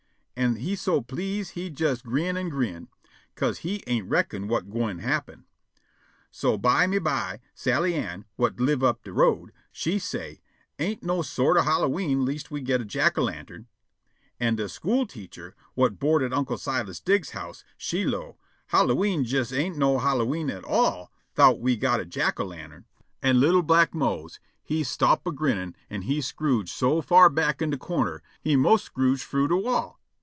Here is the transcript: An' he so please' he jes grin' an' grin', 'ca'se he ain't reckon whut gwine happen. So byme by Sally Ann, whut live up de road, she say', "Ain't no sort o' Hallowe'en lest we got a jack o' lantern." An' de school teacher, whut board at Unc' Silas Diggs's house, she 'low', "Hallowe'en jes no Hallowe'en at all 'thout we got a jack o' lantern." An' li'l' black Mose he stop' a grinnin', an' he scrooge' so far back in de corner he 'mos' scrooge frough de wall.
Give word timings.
An' 0.33 0.55
he 0.55 0.75
so 0.75 1.01
please' 1.01 1.51
he 1.51 1.67
jes 1.67 2.01
grin' 2.01 2.35
an' 2.35 2.49
grin', 2.49 2.87
'ca'se 3.35 3.59
he 3.59 3.83
ain't 3.85 4.09
reckon 4.09 4.47
whut 4.49 4.71
gwine 4.71 4.97
happen. 4.97 5.45
So 6.31 6.57
byme 6.57 7.03
by 7.03 7.41
Sally 7.53 7.93
Ann, 7.93 8.25
whut 8.39 8.59
live 8.59 8.83
up 8.83 9.03
de 9.03 9.13
road, 9.13 9.51
she 9.71 9.99
say', 9.99 10.41
"Ain't 10.79 11.03
no 11.03 11.21
sort 11.21 11.57
o' 11.57 11.61
Hallowe'en 11.61 12.25
lest 12.25 12.49
we 12.49 12.61
got 12.61 12.81
a 12.81 12.85
jack 12.85 13.19
o' 13.19 13.23
lantern." 13.25 13.67
An' 14.39 14.55
de 14.55 14.67
school 14.67 15.05
teacher, 15.05 15.53
whut 15.75 15.99
board 15.99 16.23
at 16.23 16.33
Unc' 16.33 16.57
Silas 16.57 16.99
Diggs's 16.99 17.33
house, 17.33 17.63
she 17.77 18.03
'low', 18.03 18.37
"Hallowe'en 18.71 19.23
jes 19.23 19.51
no 19.51 19.99
Hallowe'en 19.99 20.49
at 20.49 20.63
all 20.63 21.11
'thout 21.35 21.59
we 21.59 21.77
got 21.77 21.99
a 21.99 22.05
jack 22.05 22.39
o' 22.39 22.45
lantern." 22.45 22.85
An' 23.21 23.39
li'l' 23.39 23.61
black 23.61 23.93
Mose 23.93 24.39
he 24.63 24.81
stop' 24.83 25.27
a 25.27 25.31
grinnin', 25.31 25.75
an' 25.87 26.01
he 26.01 26.19
scrooge' 26.19 26.71
so 26.71 26.99
far 26.99 27.29
back 27.29 27.61
in 27.61 27.69
de 27.69 27.77
corner 27.77 28.23
he 28.41 28.55
'mos' 28.55 28.81
scrooge 28.85 29.21
frough 29.21 29.45
de 29.47 29.55
wall. 29.55 29.99